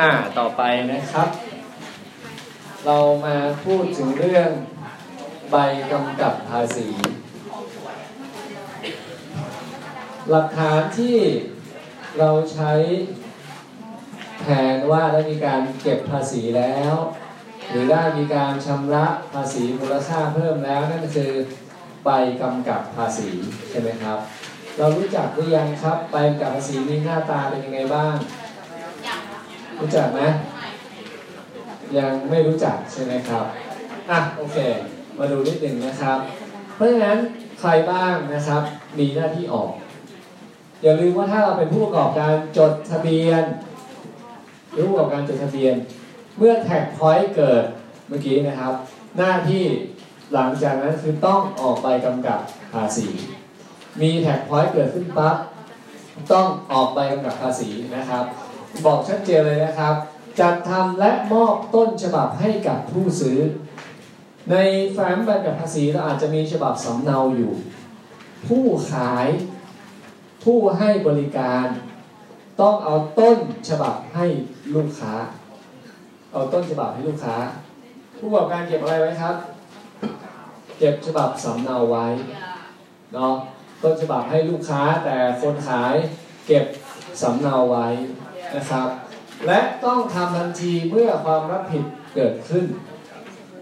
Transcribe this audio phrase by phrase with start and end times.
[0.00, 1.28] อ่าต่อไปนะครับ
[2.86, 4.50] เรามาพูดถึงเรื่อง
[5.50, 5.56] ใบ
[5.92, 6.88] กำกับภาษี
[10.30, 11.18] หลักฐานที่
[12.18, 12.72] เราใช้
[14.40, 16.94] แทนว่าได้มีการเก็บภาษีแล้ว
[17.70, 21.32] หรือได้มีการชำระภาษีมูลค่าเพิ่มแล้วนั่นคือ
[22.04, 22.10] ใบ
[22.42, 23.30] กำกับภาษี
[23.70, 24.18] ใช่ไหมครับ
[24.78, 28.14] เรารู้จักหรือยังครับใบกำกับภาษีมีหน้าตาเป็นยังไงบ้าง
[29.80, 30.20] รู้จักไหม
[31.98, 33.44] ยังไม่รู้จักใช่ไหมครับ
[34.10, 34.56] อะโอเค
[35.18, 36.18] มาดูนิดหนึ่งนะครับ
[36.74, 37.18] เพราะฉะนั้น
[37.60, 38.62] ใครบ้างนะครับ
[38.98, 39.70] มีหน้าที่ออก
[40.82, 43.42] อย่าลืมว่าถ้าเราเป็นผู้ประกอบการจดทะเบียน
[44.86, 45.74] ผู้ประกอบการจดทะเบียน
[46.38, 47.64] เมื่อ tax point เกิด
[48.08, 48.72] เมื่อกี้นะครับ
[49.18, 49.64] หน้าที่
[50.34, 52.40] หลังจากนั้นคือต้องออกใบกำกับ
[52.72, 53.08] ภาษี
[54.00, 55.36] มี tax point เกิดขึ้นปั๊บ
[56.32, 58.24] ต้องออกใบกำกับภาษีนะครับ
[58.84, 59.94] บอกชัดเจนเลยนะครับ
[60.40, 63.38] จัดทำและมอบต้นฉบับให้กับผู้ซื้อ
[64.50, 64.56] ใน
[64.92, 67.52] แฟ้มใบกำกับภาษีเราอาจจะมีฉบับสำเนาอยู่
[68.46, 69.26] ผู้ขาย
[70.44, 71.66] ผู้ให้บริการ
[72.60, 74.26] ต้องเอาต้นฉบับให้
[74.74, 75.14] ลูกค้า
[76.32, 77.36] เอาต้นฉบับให้ลูกค้า
[78.18, 79.34] ผู้ประกอบการเก็บอะไรไว้ครับ
[80.78, 82.06] เก็บฉบับสำเนาไว้
[83.14, 83.34] เนาะ
[83.82, 85.94] ต้นฉบับให้ลูกค้าแต่คนขาย
[86.46, 86.64] เก็บ
[87.22, 87.86] สำเนาไว้
[88.56, 88.88] นะครับ
[89.46, 92.64] และต้องทำทันทีเมื่อความรับผิดเกิดขึ้น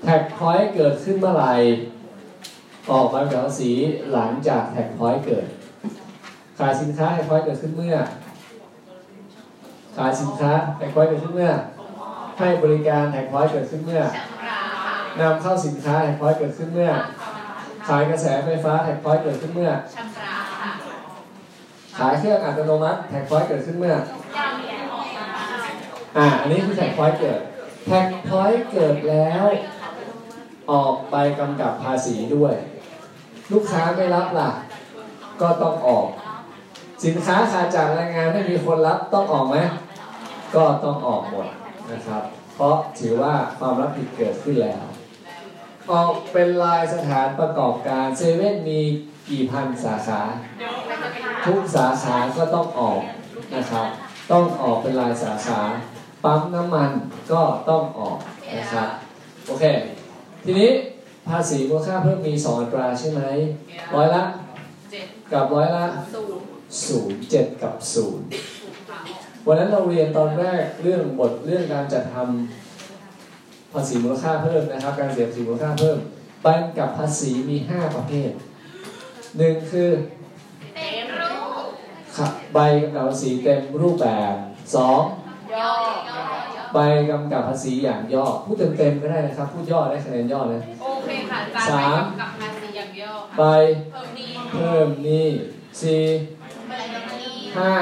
[0.03, 1.53] tax point เกิดขึ้นเมื่อไหร่
[2.91, 3.72] ออกใบกำกับภาษี
[4.12, 5.47] หลังจาก tax point เกิด
[6.59, 7.97] ขายสินค้า tax point เกิดขึ้นเมื่อ
[9.97, 11.53] ขายสินค้า tax point เกิดขึ้นเมื่อ
[12.39, 14.03] ให้บริการ tax point เกิดขึ้นเมื่อ
[15.20, 16.91] นำเข้าสินค้า tax point เกิดขึ้นเมื่อ
[17.89, 20.72] ขายกระแสไฟฟ้า tax point เกิดขึ้นเมื่อชำระค่ะ
[21.98, 23.97] ขายเครื่องอัตโนมัติ tax point เกิดขึ้นเมื่อ
[26.17, 27.41] อ่า อันนี้คือ tax point เกิด
[27.87, 29.44] tax point เกิดแล้ว
[30.71, 32.55] ออกใบกำกับภาษีด้วย
[33.53, 34.50] ลูกค้าไม่รับล่ะ
[35.41, 36.06] ก็ต้องออก
[37.05, 39.56] สินค้าขาดจากรายงานไม่มีคนรับต้องออกไหม
[40.55, 41.49] ก็ต้องออกหมด
[41.93, 42.22] นะครับ
[42.55, 44.84] เพราะถือว่าความรับผิดเกิดขึ้นแล้ว
[45.93, 48.81] ออกเป็นลายสถานประกอบการเซเว่นมี
[49.31, 50.21] กี่พันสาขา
[51.47, 53.00] ทุกสาขาก็ต้องออก
[53.55, 53.87] นะครับ
[54.33, 55.61] ต้องออกเป็นลายสาขา
[56.25, 56.91] ปั๊มน้ำมัน
[57.33, 58.19] ก็ต้องออก
[58.57, 58.89] นะครับ
[59.47, 59.65] โอเค
[60.45, 60.71] ทีนี้
[61.29, 63.23] ภาษีมูลค่าเพิ่มมีสองอัตราใช่ไหม
[63.95, 64.23] ร้อยละ
[64.91, 66.47] เจ็ดกับร้อยละศูนย์
[66.87, 68.27] ศูนย์เจ็ดกับศูนย์
[69.47, 75.99] วันนั้นเราเรียนตอนแรกเรื่องบทเรื่องการจัดทำภาษีมูลค่าเพิ่มนะครับ การเสียภาษีมูลค่าเพิ่ม
[76.43, 78.31] ใบกำกับภาษีมี 5 ประเภท
[79.37, 79.91] หนึ่งคือ
[80.75, 81.67] เต็มรูป
[82.17, 84.35] ขับใบกำกับภาษีเต็มรูปแบบ
[84.75, 85.01] สอง
[85.60, 85.75] ย่อ
[86.75, 86.78] ใบ
[87.10, 93.42] กำกับภาษีอย่างย่อพูดเต็มๆก็ได้นะครับ พูดย่อได้คะแนนย่อนะโอเคค่ะจานสามไปกับภาษีอย่างย่อใบ
[93.93, 95.28] ค่ะเพิ่มนี้เพิ่มหนี้
[95.81, 96.03] สี่
[96.69, 97.75] ใบรับเงินห้า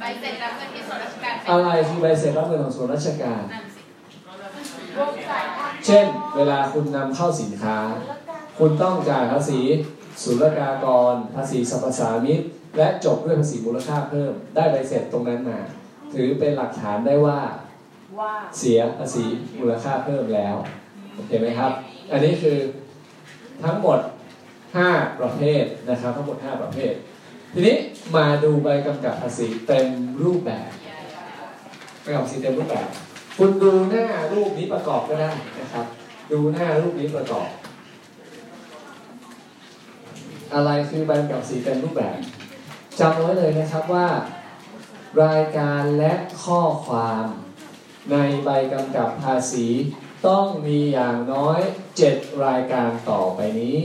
[0.00, 3.82] ใบเสร็จรับเงินที่ส่วนราชการอะไรคือใบเสร็จรับเงินของส่วนราชการนั่นสิ
[4.98, 6.06] วงสายพันธุ์เช่น
[6.36, 7.78] เวลาคุณนำเข้าสินค้า
[8.58, 9.60] คุณต้องจ่ายภาษี
[10.22, 12.40] ศุลกากร ภาษีสรรพสามิต
[12.76, 15.58] และจบด้วยภาษีมูลค่าเพิ่ม ได้ใบเสร็จตรงนั้นมา
[16.14, 17.38] ถือเป็นหลักฐานได้ว่า
[18.20, 19.24] ว่าเสียภาษี
[19.58, 20.56] มูลค่าเพิ่มแล้ว
[21.14, 21.72] โอเคไหมครับ
[22.12, 22.58] อันนี้คือ
[23.64, 23.98] ทั้งหมด
[24.58, 26.92] 5 ประเภทนะครับ ทั้งหมด 5 ประเภท
[27.52, 27.76] ทีนี้
[28.16, 29.88] มาดูใบกำกับภาษีเต็ม
[30.24, 30.70] รูปแบบ
[32.00, 32.86] ใบกำกับภาษีเต็มรูปแบบ
[33.38, 35.30] คุณดูหน้ารูปนี้ประกอบก็ได้
[35.60, 35.86] นะครับ
[36.32, 37.48] ดูหน้ารูปนี้ประกอบ
[40.54, 42.16] อะไรคือใบกำกับภาษีเต็มรูปแบบ
[43.00, 44.06] จำไว้เลยนะครับว่า
[45.22, 46.12] รายการและ
[46.44, 47.24] ข้อความ
[48.10, 49.66] ในใบกำกับภาษี
[50.26, 51.60] ต้องมีอย่างน้อย
[52.00, 53.78] 7 รายการต่อไปนี้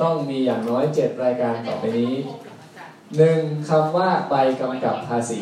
[0.00, 2.14] ต้องมีอย่างน้อย 7 รายการต่อไปนี้
[3.16, 5.40] หนึ่งคำว่าใบกำกับภาษี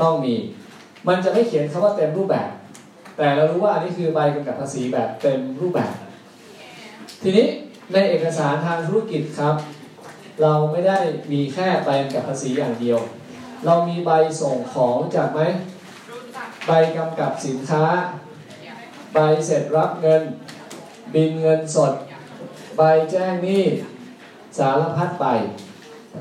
[0.00, 0.34] ต้องมี
[1.08, 2.50] มันจะไม่เขียนคำว่าเต็มรูปแบบ
[3.16, 5.92] แต่เรารู้ว่าอันนี้คือใบกำกับภาษีแบบเต็มรูปแบบ
[7.22, 7.46] ทีนี้
[7.92, 9.54] ในเอกสารทางธุรกิจครับ
[10.42, 10.98] เราไม่ได้
[11.32, 12.98] มีแค่ใบกำกับภาษีอย่างเดียว
[13.64, 14.10] เรามีใบ
[14.40, 15.40] ส่งของจากไหม
[16.10, 17.84] รู้จักใบกำกับสินค้า
[19.14, 20.22] ใบเสร็จรับเงิน
[21.14, 21.92] บินเงินสด
[22.76, 23.64] ใบแจ้งหนี้
[24.58, 25.26] สารพัดใบ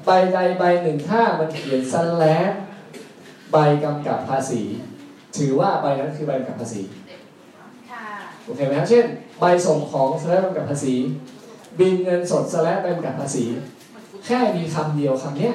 [0.05, 2.53] ใบใดใบหนึ่งถ้ามันเขียนสแลบ
[3.51, 4.61] ใบกำกับภาษี
[5.37, 6.83] ถือว่าใบนั้นคือใบกำกับภาษี
[7.91, 8.05] ค่ะ
[8.43, 9.05] โอเคไหมครับเช่น
[9.39, 10.95] ใบส่งของสแลบใบกำกับภาษี
[11.79, 13.45] บินเงินสดสแลบใบกำกับภาษี
[14.25, 15.53] แค่มีคำเดียวคำเนี้ย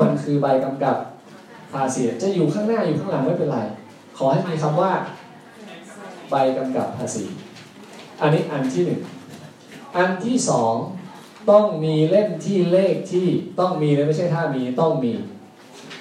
[0.00, 0.96] มันคือใบกำกับ
[1.72, 3.58] ภาษีจะอยู่ข้างหน้าอยู่ข้างหลังไม่เป็นไร
[4.16, 4.92] ขอให้มีคำว่า
[6.30, 7.24] ใบกำกับภาษี
[8.20, 9.00] อันนี้อันที่หนึ่ง
[9.96, 10.74] อันที่สอง
[11.50, 13.26] ต้องมีเล่มที่เลขที่
[13.60, 15.12] ต้องมีเลยไม่ใช่ถ้ามีต้องมี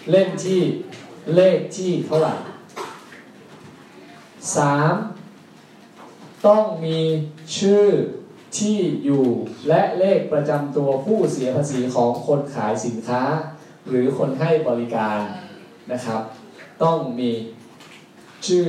[0.09, 0.61] เล่มที่
[1.35, 2.33] เลขที่เท่าไหร่
[4.55, 4.93] สาม
[6.47, 6.99] ต้องมี
[7.57, 7.87] ชื่อ
[8.57, 9.25] ที่อยู่
[9.67, 13.21] และเลขประจำตัวผู้เสียภาษีของคนขายสินค้า
[13.89, 15.19] หรือคนให้บริการ
[15.91, 16.21] นะครับ
[16.83, 17.31] ต้องมี
[18.47, 18.65] ชื่อ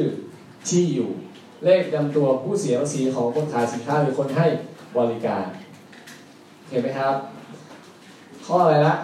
[0.68, 1.10] ที่อยู่
[1.64, 4.46] เลขประจำตัวผู้เสียภาษีของคนขายสินค้าหรือคนให้
[4.98, 5.44] บริการ
[6.68, 7.14] เห็นไหมครับ
[8.46, 8.94] ข้ออะไรละ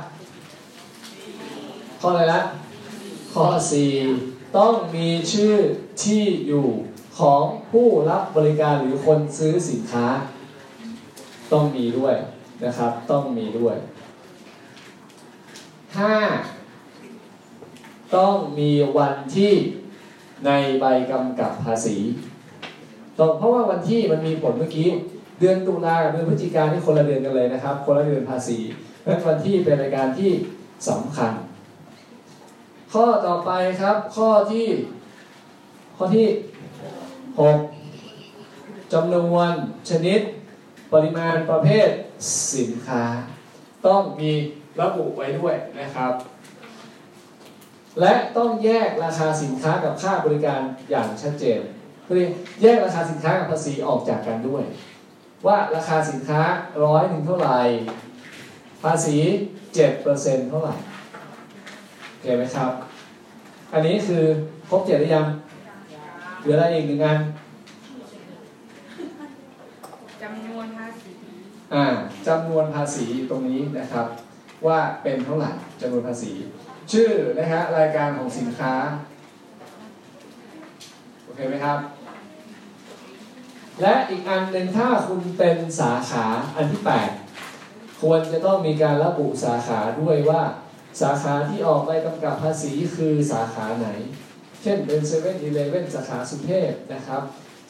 [2.00, 2.40] ข้ออะไรละ
[3.32, 3.44] ข้อ
[4.02, 5.54] 4 ต้องมีชื่อ
[6.02, 6.66] ที่อยู่
[7.18, 10.06] ของผู้รับบริการหรือคนซื้อสินค้า
[11.52, 12.14] ต้องมีด้วย
[12.64, 13.76] นะครับ ต้องมีด้วย
[15.96, 18.14] 5.
[18.16, 19.52] ต้องมีวันที่
[20.46, 20.50] ใน
[20.80, 21.96] ใบกำกับภาษี
[23.18, 24.88] ต้องเพราะว่าวันที่มันมีผลเมื่อกี้
[25.40, 28.58] เดือนตุลากับเดือนพฤศจิกาที่คนละเดือนกันเลยนะครับ คนละเดือนภาษี
[29.00, 30.30] เพราะฉะนั้นวันที่เป็นรายการที่
[30.88, 31.32] สำคัญ
[32.92, 33.50] ข้อต่อไป
[33.80, 34.66] ครับข้อที่
[35.96, 36.26] ข้อที่
[37.38, 39.50] 6จำนวน
[39.90, 40.20] ชนิด
[40.92, 41.88] ปริมาณประเภท
[42.54, 43.02] สินค้า
[43.86, 44.32] ต้องมี
[44.80, 46.12] ระบุไว้ด้วยนะครับ
[48.00, 50.60] และต้องแยกราคาสินค้ากับค่าบริการ
[50.90, 51.60] อย่างชัดเจน
[52.06, 52.20] คือ
[52.62, 54.64] แยกราคาสินค้ากับภาษีออกจากกันด้วย
[55.46, 56.40] ว่าราคาสินค้า
[56.84, 57.58] ร้อยหนึ่งเท่าไหร่
[58.82, 59.16] ภาษี
[59.82, 60.74] 7%เท่าไหร่
[62.08, 62.72] โอเคไหมครับ
[63.72, 64.24] อันนี้คือ
[64.70, 65.26] ครบเจ็ดหรือยัง
[66.40, 67.18] เหลืออะไรอีกหนึ่งอัน
[70.22, 71.12] จำนวนภาษี
[71.74, 71.84] อ่า
[72.26, 74.06] จำนวนภาษีตรงนี้นะครับ
[74.66, 75.50] ว่าเป็นเท่าไหร่
[75.80, 76.32] จำนวนภาษี
[76.92, 78.74] ชื่อนะฮะรายการของสินค้า
[81.24, 81.78] โอเคไหมครับ
[83.82, 86.26] และอีกอันหนึ่งถ้าคุณเป็นสาขา
[86.56, 86.82] อันที่
[87.40, 90.42] 8 ควรจะต้องมีการระบุสาขาด้วยว่า
[91.00, 93.88] สาขาที่ออกใบกำกับภาษีคือสาขาไหน
[94.62, 97.22] เช่นเป็นเซเว่นอีเลเว่นสาขาสุเทพนะครับ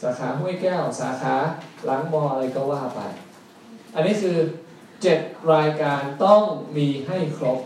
[0.02, 1.34] สาขาห้วยแก้ว สาขา
[1.84, 3.00] หลังมออะไรก็ว่าไป
[3.94, 4.36] อันนี้คือ
[5.02, 6.42] 7 รายการต้อง
[6.76, 7.60] มีให้ครบ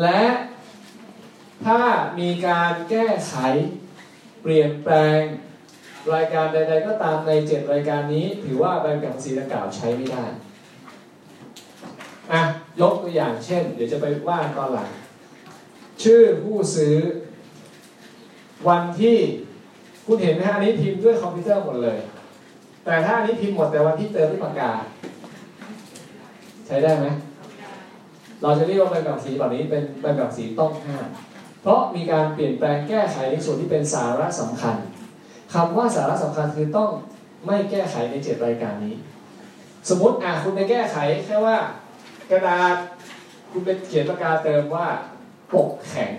[0.00, 0.22] และ
[1.66, 1.80] ถ้า
[2.18, 3.34] มีการแก้ไข
[4.42, 5.20] เปลี่ยนแปลง
[6.14, 10.24] รายการใด ๆ ก็ตามใน 7 รายการนี้ ถือว่าใบกำกับภาษีดังกล่าวใช้ไม่ได้
[12.32, 12.42] อะ
[12.80, 14.90] ยกตัวอย่างเช่น เดี๋ยวจะไปว่าตอนหลัง
[16.02, 16.96] ชื่อผู้ซื้อ
[18.68, 19.16] วันที่
[20.06, 21.98] คุณเห็นไหมฮะอันนี้พิมพ์ด้วยคอมพิวเตอร์หมดเลย
[22.84, 24.72] แต่ถ้าอันนี้พิมพ์หมดแต่วันที่เติมด้วยปากกา
[26.66, 27.06] ใช้ได้ไหม
[28.42, 31.06] เราจะเรียกว่าใบกำกับสีแบบนี้เป็นใบกำกับสีต้องห้าม
[31.62, 34.76] เพราะมีการเปลี่ยนแปลงแก้ไขในส่วนที่เป็นสาระสำคัญ
[35.54, 36.90] คำว่าสาระสำคัญคือต้อง
[37.46, 38.94] ไม่แก้ไขในเจ็ดรายการนี้
[39.88, 40.96] สมมติอะคุณไปแก้ไข
[41.26, 41.56] แค่ว่า
[42.30, 42.76] กระดาษ
[43.50, 44.86] คุณไปเขียนปากกาเติมว่า
[45.52, 46.12] ปกแข็ง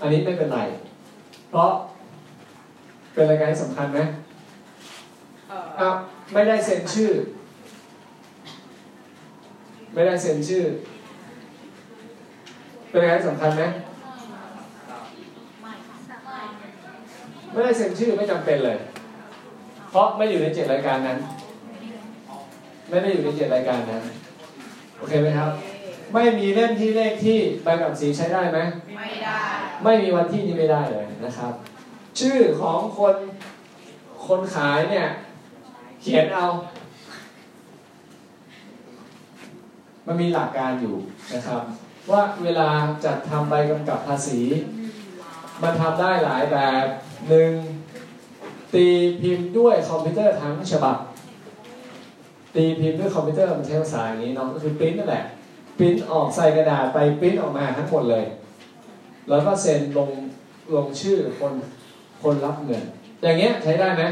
[0.00, 0.60] อันนี้ไม่เป็นไร
[1.50, 1.70] เพราะ
[3.12, 4.00] เป็นรายการที่สำคัญไหม
[5.48, 5.88] เอ่ออะ
[6.32, 7.10] ไม่ได้เซ็นชื่อ
[9.92, 10.64] ไม่ได้เซ็นชื่อ
[12.90, 13.62] เป็นรายการที่สำคัญไหม
[17.52, 18.78] ไม่ได้เซ็นชื่อไม่จำเป็นเลย
[19.90, 21.18] เพราะไม่อยู่ในเจ็ดรายการนั้น
[22.88, 24.02] ไม่ได้อยู่ในเจ็ดรายการนั้น
[24.98, 25.50] โอเคไหมครับ
[26.12, 28.58] ไม่มีเล่มที่เลขที่ใบกำกับสีใช้ได้ไหม
[28.96, 29.38] ไม่ได้
[29.84, 31.52] ไม่มีวันที่นี่ไม่ได้เลยนะครับ
[32.20, 33.16] ชื่อของคน
[34.26, 35.06] คนขายเนี่ย
[36.02, 36.46] เขียนเอา
[40.06, 40.96] มันมีหลักการอยู่
[41.34, 41.62] นะครับ
[42.10, 42.68] ว่าเวลา
[43.04, 44.40] จัดทำใบกำกับภาษี
[45.62, 46.84] มันทำได้หลายแบบ
[47.28, 47.52] หนึ่ง
[48.74, 48.86] ตี
[49.20, 50.96] พิมพ์ด้วยคอมพิวเตอร์ทั้งฉบับ
[52.54, 55.24] ตีพิมพ์ด้วยคอมพิวเตอร์มันใช้ภาษาอย่างนี้เนาะก็คือปริ้นนั่นแหละ
[55.78, 58.24] ปริ้นออกใส่กระดาษไปปริ้นออกมาทั้งหมดเลย
[59.28, 60.10] แล้วก็เซ็นลง
[60.74, 61.52] ลงชื่อคน
[62.22, 62.82] คนรับเงิน
[63.22, 64.02] อย่างเงี้ยใช้ได้ไหม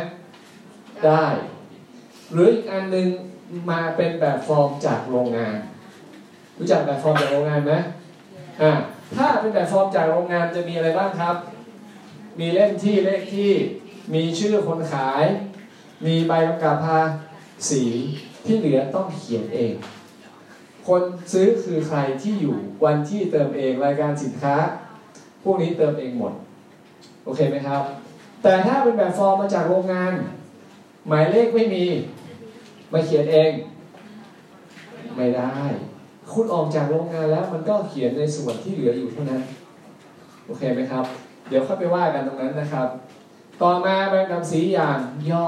[1.06, 1.24] ได้
[2.32, 3.08] หรืออีกอันหนึง
[3.70, 5.56] มาเป็นแบบฟอร์มจากโรงงาน
[6.58, 7.72] รู้จักแบบฟอร์มจากโรงงานไหม
[8.62, 8.72] อ่า
[9.16, 11.36] ถ้าเป็นแบบฟอร์มจากโรงงานจะมีอะไรบ้างครับ
[12.38, 13.52] มีเล่มที่เลขที่
[14.14, 15.24] มีชื่อคนขาย
[16.06, 17.00] มีใบกำกับภา
[17.70, 17.84] ษี
[18.44, 19.72] ที่เหลือต้องเขียนเอง
[20.86, 24.54] คนซื้อคือใครที่อยู่วันที่เติมเองรายการสินค้า
[25.42, 26.32] พวกนี้เติมเองหมด
[27.24, 27.82] โอเคไหมครับ
[28.42, 30.12] แต่ถ้าเป็นแบบฟอร์มมาจากโรงงาน
[31.08, 31.84] หมายเลขไม่มี
[32.92, 33.50] มาเขียนเอง
[35.16, 35.56] ไม่ได้
[36.32, 39.42] คุณออกจากโรงงานแล้วมันก็เขียนในส่วนที่เหลืออยู่เท่านั้น
[40.46, 41.04] โอเคไหมครับ
[41.48, 42.88] เดี๋ยวเข้าไปว่ากันตรงนั้นนะครับ
[43.62, 44.98] ต่อมาใบกำกับสีอย่าง
[45.30, 45.46] ย่อ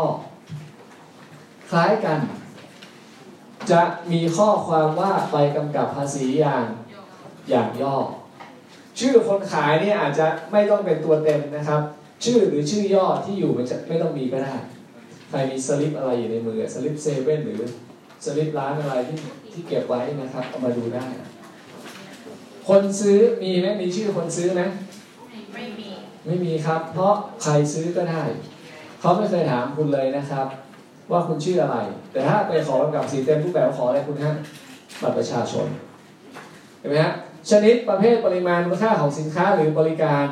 [1.71, 2.19] คล้ายกัน
[3.71, 3.83] จะ
[4.13, 6.65] มีข้อความว่าใบกำกับภาษีอย่าง
[7.51, 7.97] อย่างย่อ
[8.99, 11.81] ชื่อคนขายเนี่ยอาจจะไม่ต้องเป็นตัวเต็มนะครับ
[12.25, 14.55] ชื่อหรือชื่อย่อที่อยู่มันจะไม่ต้องมีก็ได้
[15.29, 17.61] ใครมีสลิปอะไรอยู่ในมือสลิปเซเว่นหรือ
[18.25, 19.19] สลิปร้านอะไรที่
[19.53, 21.07] ที่เก็บไว้นะครับเอามาดูได้
[22.69, 24.63] คนซื้อมีไหมมีชื่อคนซื้อไหม
[25.55, 25.89] ไม่มี
[26.27, 28.23] ไม่มีครับ เพราะใครซื้อก็ได้
[29.01, 30.47] เขาไม่เคยถามคุณเลยนะครับ
[31.11, 31.79] ว่าคุณชื่ออะไร
[32.13, 34.35] แต่ถ้าไปขอกำกับสีเต็มรูปแบบขออะไรคุณฮะ
[35.03, 35.67] บัตรประชาชน
[36.79, 37.13] เห็นไหมฮะ
[37.51, 40.27] ชนิดประเภทปริมาณมูลค่าของสินค้าหรือบริการ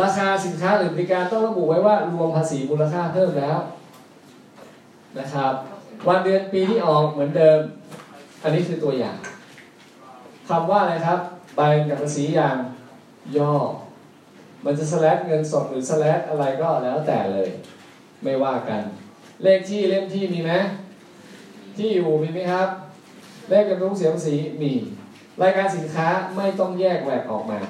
[0.00, 3.58] ราคาสินค้าหรือบริการต้องระบุไว้ว่ารวมภาษีมูลค่าเพิ่มแล้ว
[5.18, 5.54] นะครับ
[6.08, 7.60] วันเดือนปีที่ออกเหมือนเดิม
[8.42, 9.16] อันนี้คือตัวอย่าง
[10.48, 11.20] คำว่าอะไรครับ
[11.56, 12.56] ใบกับภาษีอย่าง
[13.36, 13.54] ย่อ
[14.64, 17.48] มันจะสแลดเงินสดหรือสแลดอะไรก็แล้วแต่เลย
[18.22, 18.82] ไม่ว่ากัน
[19.42, 20.52] เลขที่เล่มที่มีไหม
[21.76, 22.68] ที่อยู่มีไหมครับ
[23.48, 24.72] เลขกำนุงเสียภาษีมี
[25.42, 27.60] รายการสินค้าไม่ต้องแยกแหวกออกมา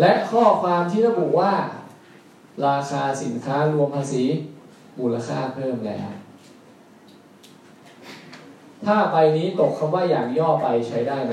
[0.00, 1.52] และข้อความที่ระบุว่า
[2.66, 4.24] ราคาสินค้ารวมภาษี
[4.98, 6.08] มูลค่าเพิ่มแล้ว
[8.84, 11.32] ถ้าใบนี้ตกคำว่าอย่างย่อไปใช้ได้ไหม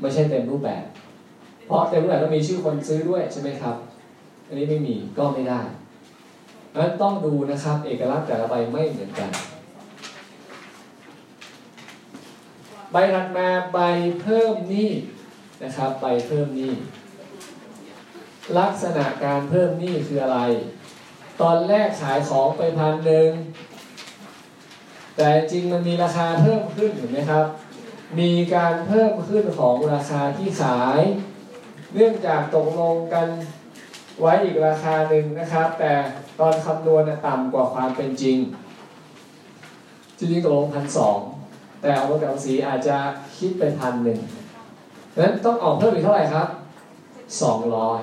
[0.00, 0.84] ไม่ใช่เต็มรูปแบบ
[1.66, 3.76] เพราะเต็มรูปแบบต้องมีชื่อคนซื้อด้วยใช่ไหมครับ
[4.46, 5.60] อันนี้ไม่มีก็ไม่ได้
[6.68, 9.30] เพราะฉะนั้นต้องดูนะครับ เอกลักษณ์แต่ละใบไม่เหมือนกัน
[12.92, 13.78] ใบถัดมาใบ
[14.22, 14.90] เพิ่มหนี้
[15.62, 16.72] นะครับ ใบเพิ่มหนี้
[18.58, 20.40] ลักษณะการเพิ่มหนี้คืออะไร
[21.40, 23.30] ตอนแรกขายของไปพันหนึ่ง
[25.16, 27.46] แต่จริงมันมีราคาเพิ่มขึ้นเห็นไหมครับ
[28.18, 31.00] มีการเพิ่มขึ้นของราคาที่ขาย
[31.94, 33.28] เนื่องจากตกลงกัน
[34.20, 35.92] ไว้อีกราคาหนึ่งนะครับ แต่
[36.40, 38.38] ตอนคำนวณน่ะต่ำกว่าความเป็นจริง
[40.18, 41.18] จริงๆตกลงพันสอง
[41.80, 42.96] แต่เอาประกันสีอาจจะ
[43.38, 44.18] คิดไปพันหนึ่ง
[45.22, 46.48] นั้นต้องออกเพิ่มอีกเท่าไหร่ครับ
[47.42, 48.00] สองร้อย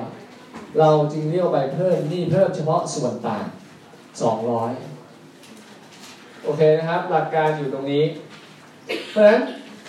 [0.80, 3.46] เราจึงเรียกไปเพิ่มนี่เพิ่มเฉพาะส่วนต่าง
[4.22, 4.72] สองร้อย
[6.44, 8.04] โอเคนะครับ หลักการอยู่ตรงนี้
[9.12, 9.42] เพราะฉะนั้น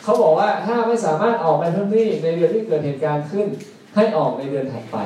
[0.02, 3.46] เขาบอกว่าถ้าไม่สามารถออกไปเพิ่มหนี้ในเดือนที่เกิดเหตุการณ์ขึ้น
[3.94, 4.96] ให้ออกในเดือนถัดไป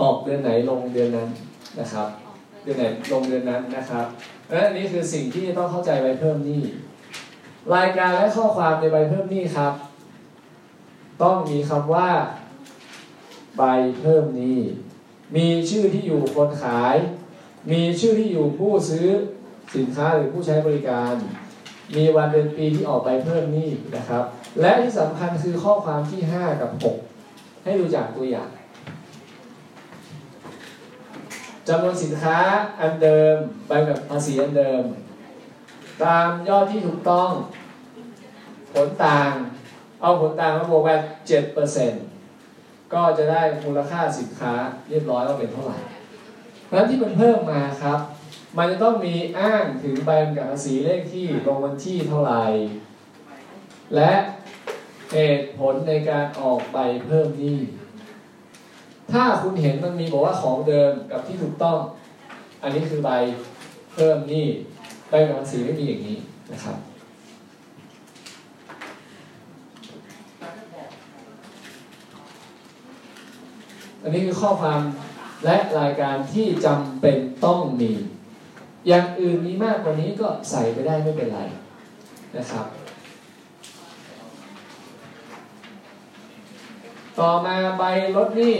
[0.00, 1.28] ออกเดือนไหนลงเดือนนั้น
[1.80, 2.08] นะครับ
[2.62, 4.06] เดือนไหนลงเดือนนั้นนะครับ
[4.50, 6.62] และอันนี้คือสิ่งที่ต้องเข้าใจใบเพิ่มหนี้
[7.74, 9.72] รายการและข้อความในใบเพิ่มหนี้ครับ
[11.22, 12.08] ต้องมีคำว่า
[13.58, 13.62] ใบ
[14.00, 14.60] เพิ่มหนี้
[15.36, 16.96] มีชื่อที่อยู่คนขาย
[17.70, 19.08] มีชื่อที่อยู่ผู้ซื้อ
[19.74, 21.14] สินค้าหรือผู้ใช้บริการ
[21.96, 24.24] มีวันเดือนปีที่ออกใบเพิ่มนี้นะครับ
[24.60, 26.70] และที่สำคัญคือข้อความที่ 5 กับ
[27.16, 28.50] 6 ให้ดูจากตัวอย่าง
[31.68, 32.38] จำนวนสินค้า
[32.80, 33.34] อันเดิม
[33.68, 34.82] ไปแบบภาษีอันเดิม
[36.02, 37.30] ตามยอดที่ถูกต้อง
[38.72, 39.30] ผลต่าง
[40.00, 42.02] เอาผลต่างมาบวกแบบเจ็ดเปอร์เซ็นต์
[42.92, 44.52] ก็จะได้มูลค่าสินค้า
[44.88, 45.78] เรียบร้อยว่าเป็นเท่าไหร่
[46.64, 47.98] เพราะฉะนั้นที่มันเพิ่มมาครับ
[48.56, 52.44] มันจะต้องมีอ้างถึงใบกำกับภาษีเลขที่ลงวันที่เท่าไหร่
[53.96, 54.12] และ
[55.12, 57.58] เหตุผลในการออกใบเพิ่มหนี้
[59.12, 61.78] ถ้าคุณเห็นมันมีบอกว่าของเดิมกับที่ถูกต้อง
[62.62, 63.10] อันนี้คือใบ
[63.94, 64.46] เพิ่มหนี้
[65.08, 66.18] ใบกำกับภาษีไม่มีอย่างนี้
[66.52, 66.76] นะครับ
[74.02, 74.80] อันนี้คือข้อความ
[75.44, 77.92] และรายการที่จำเป็นต้องมี
[78.86, 81.40] อย่างอื่นมีมากกว่านี้ก็ใส่ไปได้ไม่เป็นไร
[82.36, 82.66] นะครับ
[87.18, 87.82] ต่อมาใบ
[88.16, 88.56] ลดหนี้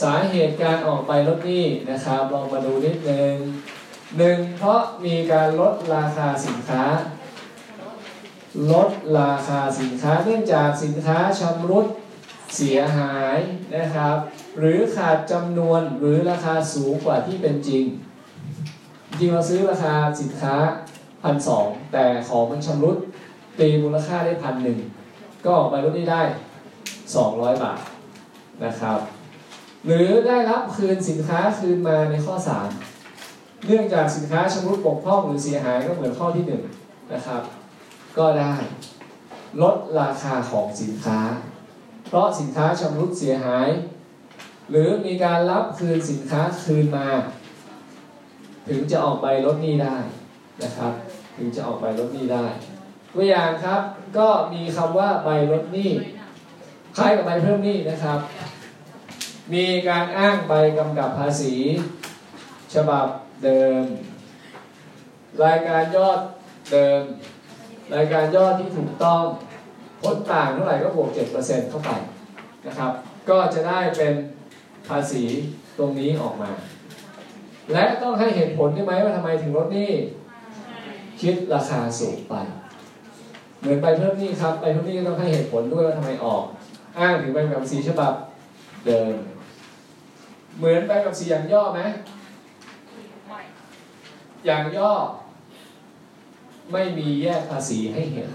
[0.00, 3.34] สาเหตุการออกใบลดหนี้นะครับ ลองมาดูนิดนึง
[4.18, 6.84] หนึ่งเพราะมีการลดราคาสินค้า
[8.72, 8.88] ลด
[9.18, 11.86] ราคาสินค้าเนื่องจากสินค้าชำรุด
[12.56, 13.38] เสียหาย
[13.76, 14.16] นะครับ
[14.58, 17.84] หรือขาดจำนวนหรือราคาสูงกว่าที่เป็นจริง
[19.20, 20.54] จริงเราซื้อราคาสินค้า
[21.22, 22.96] พันสองแต่ของมันชำรุด
[23.58, 24.78] ตีมูลค่าได้พันหนึ่ง
[25.44, 26.22] ก็ออกไปลดนี้ได้
[26.92, 27.80] 200 บาท
[28.64, 28.98] นะครับ
[29.86, 32.34] หรือได้รับคืนสินค้าคืนมาในข้อ
[33.00, 36.44] 3 เนื่องจากสินค้าชำรุดบกพร่องหรือเสียหายก็เหมือนข้อที่
[36.76, 37.42] 1นะครับ
[38.18, 38.54] ก็ได้
[39.62, 41.18] ลดราคาของสินค้า
[42.08, 43.68] เพราะสินค้าชำรุดเสียหาย
[44.70, 47.08] หรือมีการรับคืนสินค้าคืนมา
[48.68, 49.96] ถึงจะออกใบลดหนี้ได้
[50.62, 50.92] นะครับ
[51.36, 52.46] ถึงจะออกใบลดหนี้ได้
[53.14, 53.80] ตัวอย่างครับ
[54.18, 55.90] ก็มีคำว่าใบลดหนี้
[56.96, 58.18] คล้ายกับใบเพิ่มหนี้นะครับ
[59.54, 61.54] มีการอ้างใบกำกับภาษี
[62.74, 63.06] ฉบับ
[63.44, 63.84] เดิม
[65.44, 66.18] รายการยอด
[66.70, 67.00] เดิม
[67.94, 69.22] รายการยอดที่ถูกต้อง
[70.02, 71.08] ผลต่างเท่าไหร่ก็บวก
[71.40, 71.90] 7%เข้าไป
[72.66, 72.92] นะครับ
[73.28, 74.14] ก็จะได้เป็น
[74.88, 75.24] ภาษี
[75.78, 76.50] ตรงนี้ออกมา
[77.72, 79.90] และต้องให้เหตุผลใช่ไหมว่าทำไมถึงลดหนี้
[81.20, 82.34] คิดราคาสูงไป
[83.60, 86.42] เหมือนไปเพิ่มหนี้ครับไปเพิ่มหนี้ก็ต้องให้เหตุผลด้วยว่าทำไมออก
[86.98, 88.12] อ้างถึงใบกำกับภาษีฉบับ
[88.86, 89.14] เดิม
[90.58, 91.80] เหมือนใบกำกับภาษีอย่างย่อไหม
[93.28, 93.40] ไม่
[94.46, 94.92] อย่างย่อ
[96.72, 98.28] ไม่มีแยกภาษีให้เห็น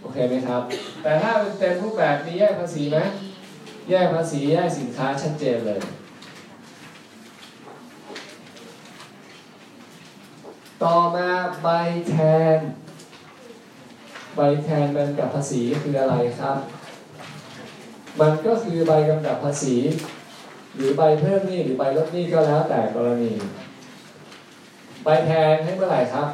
[0.00, 0.62] โอเคไหมครับ
[1.02, 2.98] แต่ถ้าเป็นเต็มรูปแบบมีแยกภาษีไหม
[3.90, 5.80] แยกภาษีแยกสินค้าชัดเจนเลย
[10.84, 11.28] ต่อมา
[11.62, 11.68] ใบ
[12.10, 12.16] แท
[12.56, 12.58] น
[14.36, 16.56] ใบแทนใบกำกับภาษีคืออะไรครับ
[18.20, 19.76] มันก็คือใบกำกับภาษี
[20.76, 23.32] หรือใบเพิ่มหนี้หรือใบลดหนี้ก็แล้วแต่กรณี
[25.04, 26.28] ใบแทนให้เมื่อไหร่ครับ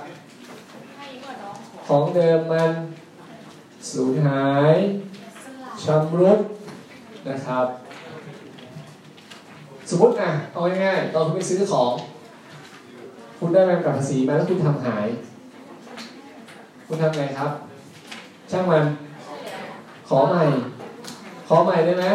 [1.86, 2.72] ขอของเดิมมัน
[3.92, 4.74] สูญหาย
[5.84, 6.40] ชำรุด
[7.28, 7.66] นะครับ
[9.90, 11.92] สมมติอะเอาง่ายๆตอนคุณไปซื้อของ
[13.38, 15.06] คุณได้ใบกำกับภาษีมาแล้วคุณทำหาย
[16.86, 17.50] คุณทำไงครับ
[18.50, 18.84] ช่างมัน
[20.08, 20.42] ขอใหม่
[21.48, 22.06] ขอใหม่ได้ไหม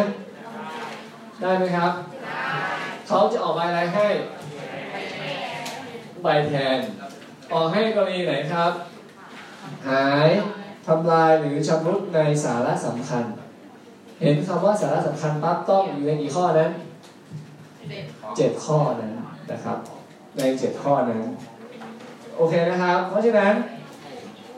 [1.40, 1.92] ได้ไหมครับ
[3.06, 4.06] เขาจะออกใบอะไรให้
[6.22, 6.78] ใบแทน
[7.52, 8.72] ออกให้กรณีไหนครับ
[9.88, 10.28] หาย
[10.86, 13.24] ทำลายหรือชำรุดในสาระสำคัญ
[14.20, 16.70] เห็นคำว่าสาระสำคัญปั๊บต้องอยู่ในกี่ข้อนั้น
[18.36, 19.12] เจ็ดข้อนั้น
[19.50, 19.78] นะครับ
[20.38, 21.24] ในเจ็ดข้อนั้น
[22.36, 23.54] โอเคนะครับ เพราะฉะนั้น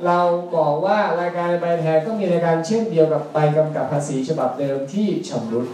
[0.06, 0.18] เรา
[0.56, 5.66] บอกว่ารายการใบแทนต้องมีรายการเช่นเดียวกับใบกำกับภาษีฉบับเดิมที่ชำรุด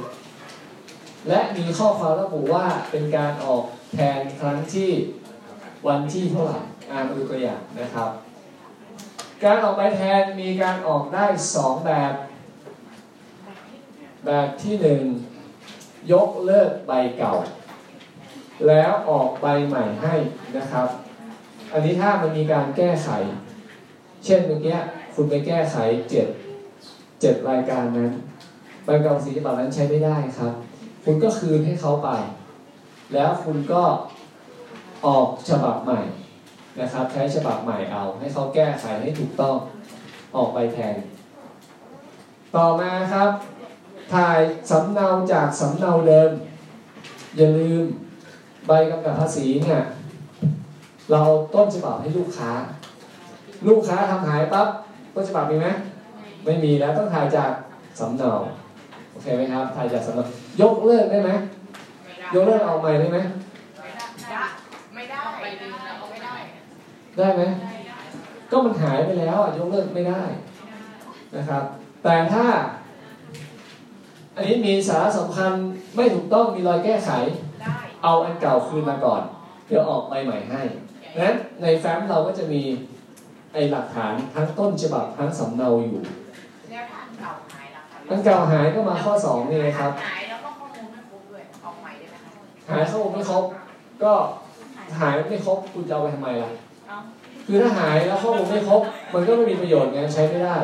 [1.29, 4.91] และมีข้อความระบุว่าเป็นการออกแทนครั้งที่
[5.87, 6.61] วันที่เท่าไหร่
[6.91, 8.11] อ่านมาดูตัวอย่างนะครับ
[9.45, 12.13] การออกใบแทนมีการออกได้สองแบบ
[14.27, 15.03] แบบที่หนึ่ง
[16.13, 17.35] ยกเลิกใบเก่า
[18.69, 20.15] แล้วออกใบใหม่ให้
[20.57, 20.89] นะครับ
[21.73, 23.11] อันนี้ถ้ามันมีการแก้ไข
[24.25, 24.77] เช่นเมื่อกี้
[25.15, 25.77] คุณไปแก้ไข
[26.11, 26.27] เจ็ด
[27.21, 28.11] เจ็ดรายการนั้น
[28.85, 30.53] ใบกำกับภาษีฉบับนั้นใช้ไม่ได้ครับ
[31.05, 32.09] คุณก็คืนให้เขาไป
[33.15, 33.83] แล้วคุณก็
[35.07, 36.01] ออกฉบับใหม่
[36.81, 39.57] นะครับ ใช้ฉบับใหม่เอา ให้เขาแก้ไขให้ถูกต้อง
[40.37, 40.97] ออกใบแทน
[42.57, 43.31] ต่อมาครับ
[44.15, 44.39] ถ่าย
[44.71, 46.31] สำเนาจากสำเนาเดิม
[47.37, 47.85] อย่าลืม
[48.67, 49.81] ใบกำกับภาษีเนี่ย
[51.13, 51.23] เรา
[51.55, 52.51] ต้นฉบับให้ลูกค้า
[53.69, 54.69] ลูกค้าทำหายปั๊บ
[55.15, 55.69] ต้นฉบับมีไหม
[56.45, 57.51] ไม่มีแล้วต้องถ่ายจาก
[58.01, 58.33] สำเนา
[59.13, 60.25] โอเคไหมครับถ่ายจากสำเนา
[60.61, 61.31] ยกเลิกได้ไหม
[62.05, 63.19] ไม่ได้ยกเลิกเอาใหม่ได้ไหม
[63.77, 64.43] ไม่ได้
[64.95, 66.35] ไม่ได้ไปดึงแล้วเอาไม่ได้
[67.17, 67.43] ได้ไหม
[68.51, 70.23] ก็มันหายไปแล้วอะยกเลิกไม่ได้
[71.37, 71.65] นะครับ
[72.05, 72.45] แต่ถ้า
[74.37, 75.53] อันนี้มีสาระสำคัญ
[75.97, 77.50] ไม่ถูกต้องมีรอยแก้ไขได้
[78.03, 79.23] เอาอันเก่าคืนมาก่อน
[79.67, 80.63] เดี๋ยวออกใบใหม่ให้
[81.15, 82.63] ดังนั้นในแฟ้มเราก็จะมี
[83.53, 86.01] ไอหลักฐานทั้งต้นฉบับทั้งสำเนาอยู่
[86.71, 92.33] แล้วถ้าเก่าหายล่ะคะอันเก่าหายก็มาข้อ2นี่ไงครับหายแล้วก็ข้อมูลไม่ครบด้วยออกใหม่ได้ไหมคะ
[92.71, 93.45] หายข้อมูลไม่ครบ
[94.05, 94.13] ก็
[95.01, 96.51] หายไม่ครบคุณจะเอาไปทำไมล่ะ
[96.87, 96.97] เอา
[97.47, 98.83] คือถ้าหายแล้วข้อมูลไม่ครบ
[99.15, 100.57] มันก็ไม่มีประโยชน์ไงใช้ไม่ได้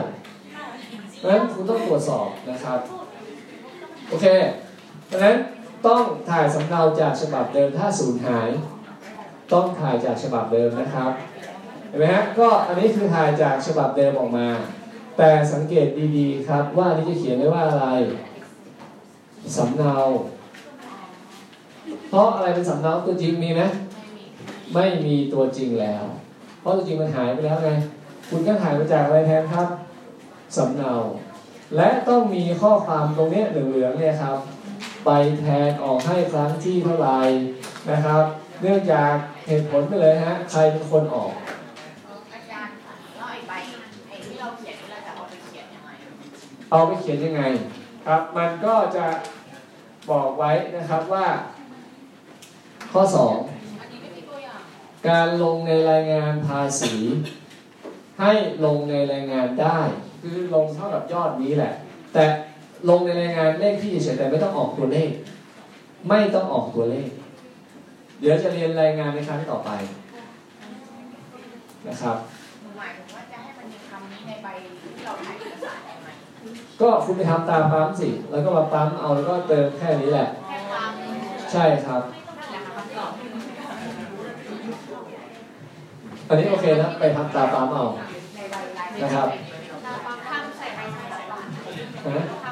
[1.18, 2.78] เพราะฉะนั้นคุณต้องตรวจสอบนะครับ
[4.08, 4.26] โอเค
[5.06, 5.36] เพราะฉะนั้น
[5.86, 8.48] ต้องถ่ายสำเนาจากฉบับเดิมถ้าสูญหาย
[9.52, 11.12] ต้องถ่ายจากฉบับเดิมนะครับ
[11.88, 14.48] เห็นไหมฮะก็อันนี้คือถ่ายจากฉบับเดิมออกมา
[15.16, 17.86] แต่สังเกตดีๆครับว่าอันนี้จะเขียนไว้ว่าอะไร
[19.56, 19.96] สำเนา
[22.08, 23.62] เพราะอะไรเป็นสำเนาตัวจริงมีไหม
[24.72, 26.04] ไม่มีไม่มีตัวจริงแล้ว
[26.60, 27.70] เพราะตัวจริงมันหายไปแล้วไง
[28.28, 29.68] คุณก็ถ่ายมาจากอะไรแทนครับ
[30.56, 30.92] สำเนา
[31.76, 34.38] และต้องมีข้อความตรงนี้เหลืองๆเนี่ยครับ
[35.06, 37.18] ใบแทนออกให้ครั้งที่เท่าไหร่
[37.90, 38.24] นะครับ
[38.62, 39.12] เนื่องจาก
[39.46, 41.32] เหตุผลไปเลยฮะใครเป็นคนออก
[42.32, 43.52] อาจารย์ค่ะแล้วไอ้ใบ
[44.08, 45.90] ไอ้ที่เราเขียนนี่เราจะเอาไปเขียนยังไง
[46.70, 47.42] เอาไปเขียนยังไง
[48.06, 49.06] ครับ มันก็จะ
[50.10, 51.26] บอกไว้นะครับว่า
[52.92, 54.60] ข้อ2อันนี้ไม่มีตัวอย่าง
[55.08, 56.94] การลงในรายงานภาษี
[58.20, 58.32] ให้
[58.64, 59.80] ลงในรายงานได้
[60.22, 61.72] คือลงเท่ากับยอดนี้แหละ
[62.12, 62.24] แต่
[62.88, 65.10] ลงในรายงานเลขที่เฉยๆแต่ไม่ต้องออกตัวเลข
[66.08, 67.08] ไม่ต้องออกตัวเลข
[68.20, 69.70] เดี๋ยวจะเรียนรายงานในครั้งต่อไป
[71.88, 72.16] นะครับ
[72.76, 74.46] หมายถึงว่าจะให้มันมีคำนี้ในใบ
[74.82, 76.08] ที่เราถ่ายเอกสารได้ไหม
[76.80, 80.90] ก็คุณไปทำตามปั๊มสิ แล้วก็มาปั๊มเอาแล้วก็เติมแค่นี้แหละ แค่ความ
[81.52, 82.02] ใช่ครับ
[82.38, 83.10] นั่นแหละค่ะคำตอบ
[86.28, 87.84] อันนี้โอเคนะไปทำตามปั๊มเอา
[88.34, 89.28] ในใบลายนะครับ
[89.84, 91.38] เราฟังข้ามใส่ใบใส่ใบนะ
[92.04, 92.45] ข้ามใส่ใบ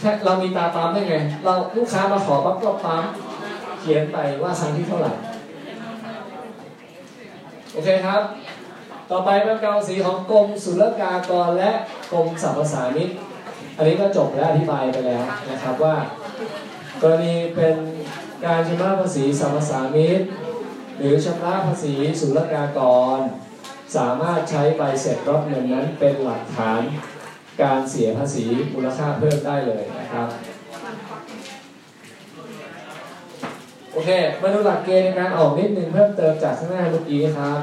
[0.00, 3.04] แค่เรามีตาปั๊มได้ไง เราลูกค้ามาขอปั๊บก็ปั๊ม
[3.80, 5.12] เขียนไปว่าครั้งที่เท่าไหร่
[7.72, 8.22] โอเคครับ
[9.10, 11.72] ต่อไปเป็นกาวสีของกรมศุลกากรและ
[12.12, 13.10] กรมสรรพสามิต
[13.76, 15.96] อันนี้ก็จบและอธิบายไปแล้วนะครับว่า
[17.02, 17.76] กรณีเป็น
[18.46, 20.20] การชำระภาษีสรรพสามิต
[20.98, 22.80] หรือชำระภาษีศุลกาก
[23.18, 23.20] ร
[23.96, 26.80] สามารถใช้ใบเสร็จรับเงินนั้นเป็นหลักฐาน
[27.62, 28.44] การเสียภาษี
[28.74, 30.28] มูลค่าเพิ่มได้เลยนะครับ
[33.92, 37.60] โอเคมาดูหลักเกณฑ์ในการออกนิดนึงเพิ่มเติมจากข้างหน้าเมื่อกี้ครับ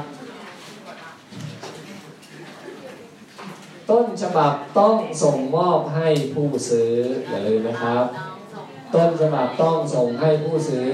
[3.90, 6.92] ต้นฉบับต้องส่งมอบให้ผู้ซื้อ
[7.28, 8.04] อย่าลืมนะครับ
[8.94, 10.88] ต้นฉบับต้องส่งให้ผู้ซื้อ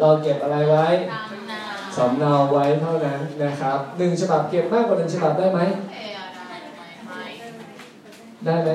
[0.00, 1.60] เราเก็บอะไรไว้ตามนา
[1.96, 6.15] สำเนาไว้เท่านั้นนะครับหนึ่งฉบับเก็บมากกว่าหนึ่งฉบับได้ไหมเออได้ไหมไม่
[8.46, 8.70] ได้ไหม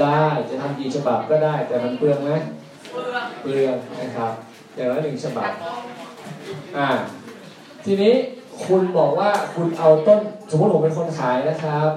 [0.00, 2.30] ได้จะทำกี่ฉบับก็ได้ แต่มันเปลืองไหม
[3.42, 4.32] เปลืองนะครับ
[4.74, 5.50] อย่างละหนึ่งฉบับ
[6.76, 6.88] อ่า
[7.84, 8.14] ทีนี้
[8.66, 10.20] คุณบอกว่าคุณเอาต้น
[10.50, 11.90] สมมติผมเป็นคนขายนะครับ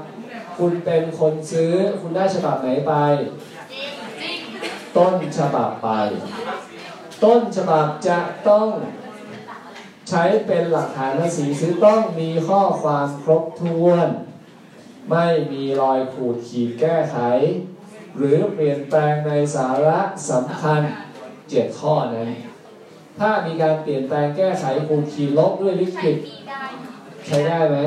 [0.57, 2.93] คุณเป็นคนซื้อคุณได้ฉบับไหนไป
[4.97, 5.89] ต้นฉบับไป
[7.23, 8.67] ต้นฉบับจะต้อง
[10.09, 14.07] ใช้เป็นหลักฐานภาษีซื้อต้องมีข้อความครบถ้วน
[15.09, 17.17] ไม่มีรอยขูดขีดแก้ไข
[18.17, 19.99] หรือเปลี่ยนแปลงในสาระ
[20.31, 20.81] สำคัญ
[21.49, 22.29] เจ็ดข้อนั้น
[23.19, 26.17] ถ้ามีการเปลี่ยนแปลงแก้ไขขูดขีดลบด้วยลิขิต
[27.27, 27.77] ใช้ได้ไหม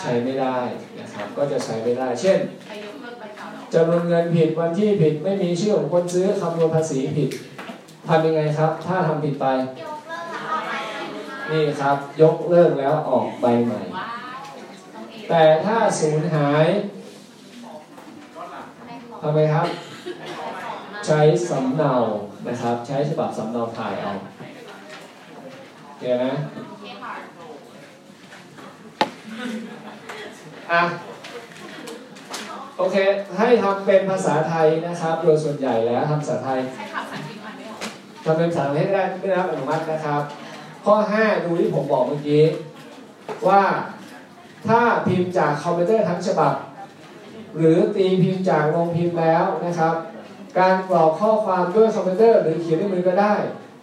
[0.00, 0.58] ใช้ไม่ได้
[0.98, 7.30] นะครับก็จะใช้ไม่ได้ เช่นไปยกเลิกใบเก่าเราจำนวนเงินผิดวันที่ผิดไม่มีชื่อของคนซื้อคำนวณภาษีผิด
[8.08, 9.46] ทำยังไงครับ ถ้าทำผิดไป
[11.50, 14.34] นี่ครับยกเลิกแล้วออกใบใหม่ ว้าว
[14.94, 16.66] ต้องเอง แต่ถ้าสูญหาย
[19.22, 19.66] ทำไมครับ
[21.06, 21.94] ใช้สำเนา
[22.48, 24.12] นะครับ ใช้ฉบับสำเนาถ่ายเอา
[25.98, 26.26] เคไหม
[30.72, 30.82] อะอะ
[32.78, 32.96] โอเค
[33.38, 37.80] ให้ทำเป็นภาษาไทยนะครับ โดยส่วนใหญ่แล้วทำภาษาไทยใช้ข่าวสันติมันไม่ออก
[38.24, 40.22] ทำเป็นภาษาให้ได้ไม่ได้รับอนุมัตินะครับ
[40.84, 42.42] ข้อ 5 ดูที่ผมบอกเมื่อกี้
[43.48, 43.62] ว่า
[44.66, 46.54] ถ้าพิมพ์จากคอมพิวเตอร์ทั้งฉบับ
[47.56, 49.94] หรือตีพิมพ์จากโรงพิมพ์แล้วนะครับ
[50.58, 53.34] การกรอกข้อความด้วยคอมพิวเตอร์หรือเขียนด้วยมือก็ได้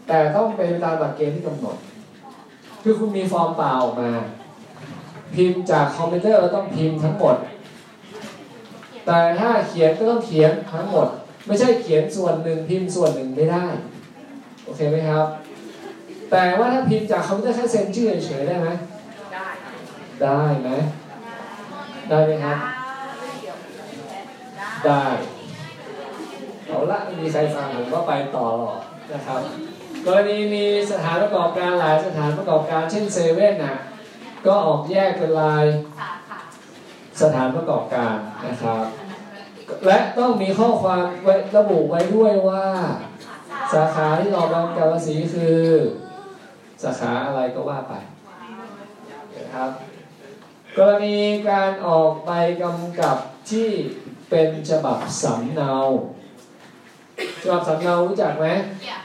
[0.08, 1.78] แต่ต้องเป็นตามหลักเกณฑ์ที่กำหนด
[2.84, 4.12] คือคุณมีฟอร์มเปล่าออกมา
[5.36, 7.36] พิมพ์จากคอมพิวเตอร์เราต้องพิมพ์ทั้งหมด
[9.06, 11.08] แต่ถ้าเขียนก็ต้องเขียนทั้งหมด
[11.48, 13.66] ไม่ใช่เขียนส่วนหนึ่งพิมพ์ส่วนหนึ่งไม่ได้
[14.64, 15.26] โอเคไหมครับ
[16.32, 18.68] แต่ว่าถ้าพิมพ์จากคอมพิวเตอร์แค่เซ็นชื่อเฉยๆได้ไหม
[20.20, 20.70] ได้ไหม
[22.10, 22.58] ได้ไหมครับ
[24.86, 25.04] ได้
[26.68, 28.78] เอาละไม่มีใครฟังผมก็ไปต่อหรอก
[29.14, 29.42] นะครับ
[30.06, 33.76] กรณีมีสถานประกอบการหลายสถานประกอบการเช่นเซเว่นนะ
[34.48, 35.66] ก็ออกแยกเป็นลาย
[37.22, 38.16] สถานประกอบการ
[38.48, 38.86] นะครับ
[39.86, 42.66] และต้องมีข้อความไว้ระบุไว้ด้วยว่า
[43.74, 45.62] สาขาที่ออกแบบกับภาษีคือ
[46.84, 47.94] สาขาอะไรก็ว่าไป
[49.38, 49.70] นะครับ
[50.78, 51.18] กรณี
[51.50, 52.32] การออกใบ
[52.62, 53.18] กำกับ
[53.50, 53.70] ที่
[54.30, 55.74] เป็นฉบับสำเนา
[57.42, 58.46] ฉบับสำเนารู้จักไหม
[58.82, 59.00] เนี่ย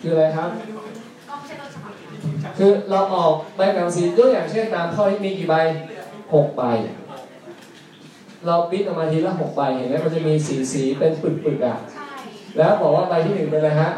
[0.00, 0.50] คืออะไรครับ
[1.28, 1.92] ก็ไม่ใช่ต้นฉบับ
[2.58, 5.54] คือเราออกใบกำกับภาษีตัวอย่างเช่นตามข้อที่มีกี่ใบ
[6.34, 6.62] หกใบ
[8.46, 12.06] เราปิดออกมาทีละหกใบเห็นไหมมันจะมีสีสีๆเป็นปึกๆอะใช่
[12.56, 13.90] แล้วบอกว่าใบที่หนึ่งเป็นอะไรฮะ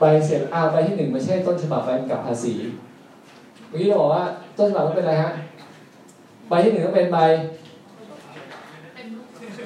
[0.00, 2.54] ใบเสร็จอ้าวใบที่หนึ่งไม่ใช่ต้นฉบับใบกำกับภาษี
[3.68, 4.24] เมื่อกี้เราบอกว่า
[4.58, 5.32] ต้นฉบับต้องเป็นอะไรฮะ
[6.48, 7.18] ใบที่หนึ่งก็เป็นใบ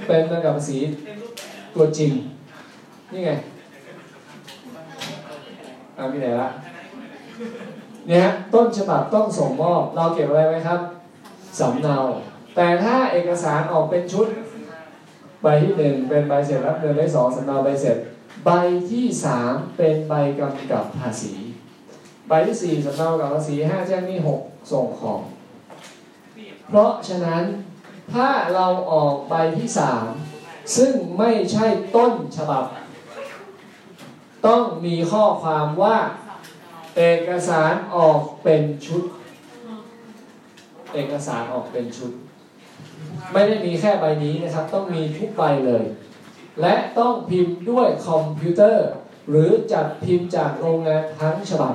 [0.06, 0.78] เป็นใบกำกับภาษี
[1.74, 2.12] ตัวจริง
[3.12, 3.30] นี่ไง
[5.96, 6.48] อ่ามีไหนละ
[8.08, 10.80] เนี่ยต้นฉบับต้องส่งมอบ เราเก็บอะไรไว้ครับ
[11.58, 11.96] สำเนา
[12.56, 14.26] แต่ถ้าเอกสารออกเป็นชุด
[15.42, 17.96] ใบที่หนึ่งเป็นใบเสร็จรับเงินใบสองสำเนาใบเสร็จ
[18.44, 18.50] ใบ
[18.90, 21.34] ที่สามเป็นใบกำกับภาษี
[22.28, 24.40] ใบที่สี่สำเนากับภาษีห้าแจ้งหนี้หก
[24.72, 25.20] ส่งของ
[26.68, 27.44] เพราะฉะนั้น
[28.12, 30.04] ถ้าเราออกใบที่สาม
[30.76, 32.64] ซึ่งไม่ใช่ต้นฉบับ
[34.46, 35.98] ต้องมีข้อความว่า
[36.96, 39.02] เอกสารออกเป็นชุด
[40.94, 42.12] เอกสารออกเป็นชุด
[43.32, 45.84] ไม่ได้มีแค่ใบนี้นะครับ ต้องมีทุกใบเลย
[46.60, 48.88] และต้องพิมพ์ด้วยคอมพิวเตอร์
[49.28, 51.74] หรือจัดพิมพ์จากโรงงานทั้งฉบับ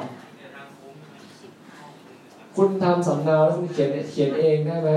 [2.58, 4.92] คุณทำสำเนาแล้วคุณเขียนเขียนเองได้ไหม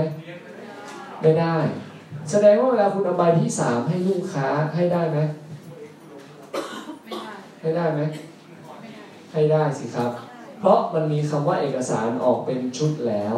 [1.21, 1.55] ไม่ได้
[2.29, 5.19] แสดงว่าเวลาคุณเอาใบที่สามให้ลูกค้าให้ได้ไหม
[7.01, 8.01] ไม่ได้ให้ได้ไหม
[8.81, 10.11] ไม่ได้ให้ได้สิครับ
[10.59, 13.35] เพราะมันมีคำว่าเอกสารออกเป็นชุดแล้ว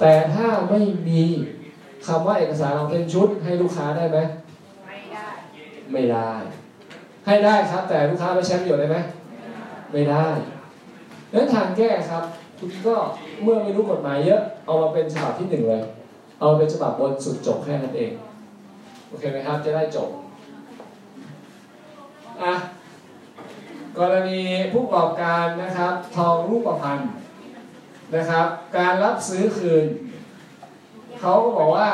[0.00, 1.22] แต่ถ้าไม่มี
[2.06, 4.18] คำว่าเอกสารออกเป็นชุด ให้ลูกค้าได้ไหม
[4.86, 5.28] ไม่ได้
[5.92, 6.30] ไม่ได้
[7.26, 8.98] ให้ได้ครับ แต่ลูกค้าไปใช้ประโยชน์ได้ไหม
[9.92, 10.26] ไม่ได้
[11.32, 12.24] ดังนั้นทางแก้ครับ
[12.86, 12.96] ก็
[13.42, 15.82] เมื่อไม่รู้กฎหมายเยอะ เอามาเป็นฉบับที่หนึ่งเลย
[16.40, 18.12] เอาเป็นฉบับบนสุดจบแค่นั้นเอง
[19.08, 20.08] โอเคไหมครับ จะได้จบ
[22.42, 22.54] อะ
[23.98, 24.42] กรณี
[24.72, 27.00] ผู้ประกอบการนะครับ ทองรูปพรรณ
[28.16, 28.46] นะครับ
[28.76, 29.84] การรับซื้อคืน
[31.20, 31.88] เขาก็บอกว่า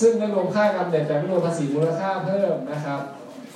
[0.00, 3.00] ซึ่งไม่รวมค่ากำเนิดแต่ไม่รวมภาษีมูลค่าเพิ่มนะครับ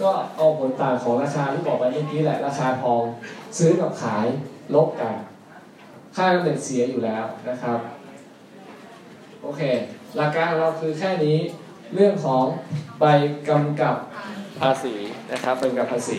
[0.02, 3.02] ก็เอาผลต่างของราคาที่บอกไปเมื่อกี้แหละราคาทอง
[3.58, 4.26] ซื้อกับขาย
[4.74, 5.14] ลบกัน
[6.16, 7.78] ค่ากำเนิดเสียอยู่แล้วนะครับ
[9.42, 9.62] โอเค
[10.16, 11.38] หลักการของเราคือแค่นี้
[11.94, 12.44] เรื่องของ
[13.00, 13.04] ใบ
[13.48, 13.96] กำกับ
[14.60, 14.94] ภาษี
[15.32, 16.18] นะครับเป็นกับภาษี